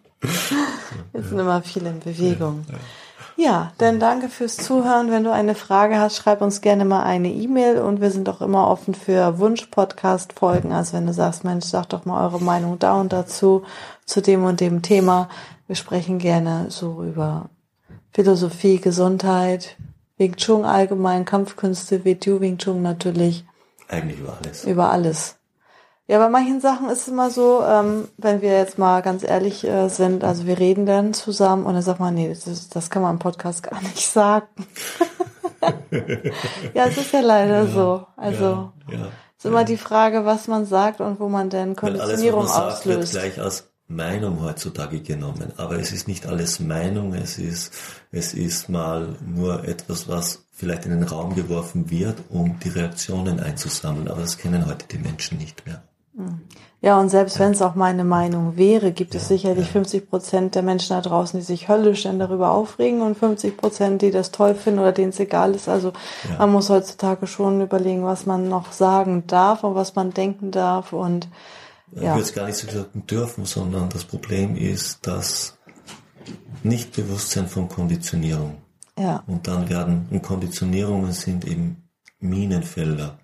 Jetzt 1.13 1.29
sind 1.29 1.39
immer 1.39 1.61
viele 1.61 1.89
in 1.89 1.99
Bewegung. 1.99 2.65
Ja, 2.67 2.73
ja. 2.73 3.51
ja, 3.51 3.73
dann 3.77 3.99
danke 3.99 4.29
fürs 4.29 4.57
Zuhören. 4.57 5.09
Wenn 5.09 5.23
du 5.23 5.31
eine 5.31 5.55
Frage 5.55 5.97
hast, 5.97 6.17
schreib 6.17 6.41
uns 6.41 6.61
gerne 6.61 6.85
mal 6.85 7.03
eine 7.03 7.31
E-Mail 7.31 7.79
und 7.79 8.01
wir 8.01 8.11
sind 8.11 8.27
auch 8.29 8.41
immer 8.41 8.67
offen 8.67 8.93
für 8.93 9.39
Wunsch-Podcast-Folgen. 9.39 10.73
Also 10.73 10.93
wenn 10.93 11.07
du 11.07 11.13
sagst, 11.13 11.43
Mensch, 11.43 11.65
sag 11.65 11.87
doch 11.89 12.05
mal 12.05 12.23
eure 12.25 12.41
Meinung 12.41 12.77
da 12.77 12.99
und 12.99 13.13
dazu, 13.13 13.63
zu 14.05 14.21
dem 14.21 14.43
und 14.43 14.59
dem 14.59 14.81
Thema. 14.81 15.29
Wir 15.67 15.75
sprechen 15.75 16.19
gerne 16.19 16.65
so 16.69 17.03
über 17.03 17.49
Philosophie, 18.11 18.79
Gesundheit, 18.79 19.77
Wing 20.19 20.35
Chun 20.35 20.65
allgemein, 20.65 21.25
Kampfkünste, 21.25 22.05
WTU 22.05 22.41
Wing 22.41 22.57
Chun 22.57 22.81
natürlich. 22.81 23.45
Eigentlich 23.87 24.19
über 24.19 24.37
alles. 24.37 24.63
Über 24.65 24.91
alles. 24.91 25.35
Ja, 26.07 26.17
bei 26.17 26.27
manchen 26.27 26.59
Sachen 26.59 26.89
ist 26.89 27.03
es 27.03 27.07
immer 27.07 27.29
so, 27.29 27.63
ähm, 27.63 28.07
wenn 28.17 28.41
wir 28.41 28.57
jetzt 28.57 28.77
mal 28.77 29.01
ganz 29.01 29.23
ehrlich 29.23 29.63
äh, 29.63 29.89
sind, 29.89 30.23
also 30.23 30.45
wir 30.45 30.57
reden 30.59 30.85
dann 30.85 31.13
zusammen 31.13 31.65
und 31.65 31.75
dann 31.75 31.83
sagt 31.83 31.99
man, 31.99 32.15
nee, 32.15 32.27
das, 32.27 32.67
das 32.67 32.89
kann 32.89 33.01
man 33.01 33.13
im 33.13 33.19
Podcast 33.19 33.63
gar 33.63 33.79
nicht 33.81 34.07
sagen. 34.07 34.47
ja, 36.73 36.85
es 36.85 36.97
ist 36.97 37.13
ja 37.13 37.21
leider 37.21 37.63
ja, 37.63 37.67
so. 37.67 38.05
Also 38.17 38.43
ja, 38.43 38.97
ja, 38.97 39.07
ist 39.37 39.45
immer 39.45 39.63
die 39.63 39.77
Frage, 39.77 40.25
was 40.25 40.47
man 40.47 40.65
sagt 40.65 40.99
und 40.99 41.19
wo 41.19 41.29
man 41.29 41.49
denn 41.49 41.75
Konditionierung 41.75 42.41
alles, 42.41 42.53
was 42.53 42.57
man 42.57 42.67
auslöst. 42.67 43.13
Sagt, 43.13 43.23
wird 43.25 43.35
gleich 43.35 43.45
als 43.45 43.68
Meinung 43.89 44.41
heutzutage 44.41 45.01
genommen. 45.01 45.51
Aber 45.57 45.79
es 45.79 45.91
ist 45.91 46.07
nicht 46.07 46.27
alles 46.27 46.59
Meinung, 46.59 47.13
es 47.13 47.37
ist, 47.37 47.73
es 48.11 48.33
ist 48.33 48.69
mal 48.69 49.15
nur 49.25 49.67
etwas, 49.67 50.07
was 50.07 50.45
vielleicht 50.53 50.85
in 50.85 50.91
den 50.91 51.03
Raum 51.03 51.35
geworfen 51.35 51.89
wird, 51.89 52.17
um 52.29 52.59
die 52.59 52.69
Reaktionen 52.69 53.39
einzusammeln. 53.39 54.07
Aber 54.07 54.21
das 54.21 54.37
kennen 54.37 54.65
heute 54.67 54.85
die 54.87 54.99
Menschen 54.99 55.39
nicht 55.39 55.65
mehr. 55.65 55.83
Hm. 56.15 56.41
Ja, 56.81 56.97
und 56.97 57.09
selbst 57.09 57.39
wenn 57.39 57.51
es 57.51 57.61
auch 57.61 57.75
meine 57.75 58.05
Meinung 58.05 58.55
wäre, 58.55 58.93
gibt 58.93 59.13
es 59.13 59.27
sicherlich 59.27 59.65
ja. 59.65 59.71
50 59.73 60.09
Prozent 60.09 60.55
der 60.55 60.61
Menschen 60.61 60.95
da 60.95 61.01
draußen, 61.01 61.37
die 61.37 61.45
sich 61.45 61.67
höllisch 61.67 62.03
dann 62.03 62.19
darüber 62.19 62.51
aufregen 62.51 63.01
und 63.01 63.17
50 63.17 63.57
Prozent, 63.57 64.01
die 64.01 64.11
das 64.11 64.31
toll 64.31 64.55
finden 64.55 64.79
oder 64.79 64.93
denen 64.93 65.09
es 65.09 65.19
egal 65.19 65.55
ist. 65.55 65.67
Also 65.67 65.91
ja. 66.29 66.37
man 66.37 66.53
muss 66.53 66.69
heutzutage 66.69 67.27
schon 67.27 67.61
überlegen, 67.61 68.05
was 68.05 68.25
man 68.25 68.47
noch 68.47 68.71
sagen 68.71 69.25
darf 69.27 69.65
und 69.65 69.75
was 69.75 69.95
man 69.95 70.13
denken 70.13 70.51
darf 70.51 70.93
und 70.93 71.27
ja. 71.93 72.01
Ich 72.01 72.07
würde 72.09 72.21
es 72.21 72.33
gar 72.33 72.45
nicht 72.47 72.57
so 72.57 72.67
sagen 72.69 73.05
dürfen, 73.07 73.45
sondern 73.45 73.89
das 73.89 74.03
Problem 74.03 74.55
ist 74.55 74.99
das 75.07 75.57
Nichtbewusstsein 76.63 77.47
von 77.47 77.67
Konditionierung. 77.69 78.57
Ja. 78.97 79.23
Und 79.27 79.47
dann 79.47 79.69
werden, 79.69 80.07
und 80.11 80.21
Konditionierungen 80.21 81.11
sind 81.13 81.45
eben 81.45 81.89
Minenfelder 82.19 83.17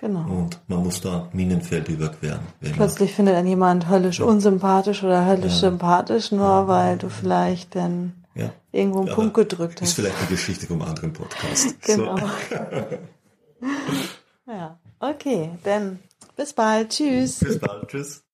Genau. 0.00 0.20
Und 0.30 0.58
man 0.66 0.82
muss 0.82 1.02
da 1.02 1.28
Minenfeld 1.34 1.88
überqueren. 1.88 2.40
wenn 2.60 2.70
man- 2.70 2.78
Plötzlich 2.78 3.12
findet 3.12 3.34
dann 3.36 3.46
jemand 3.46 3.90
höllisch 3.90 4.20
unsympathisch 4.20 5.04
oder 5.04 5.26
höllisch 5.26 5.56
sympathisch, 5.56 6.32
nur 6.32 6.68
weil 6.68 6.96
du 6.96 7.10
vielleicht 7.10 7.74
dann 7.74 8.24
ja. 8.34 8.50
irgendwo 8.72 9.00
einen 9.00 9.08
Aber 9.10 9.16
Punkt 9.16 9.34
gedrückt 9.34 9.82
Ist 9.82 9.88
hast. 9.88 9.92
vielleicht 9.96 10.16
eine 10.18 10.28
Geschichte 10.28 10.66
vom 10.66 10.80
anderen 10.80 11.12
Podcast. 11.12 11.76
Genau. 11.82 12.16
So. 12.16 12.24
Ja. 14.46 14.78
Okay, 14.98 15.50
dann 15.64 16.00
bis 16.40 16.54
bald. 16.54 16.90
Tschüss. 16.90 17.40
Bis 17.40 17.58
bald. 17.58 17.88
Tschüss. 17.88 18.24